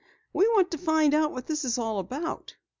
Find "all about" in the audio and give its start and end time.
1.77-2.55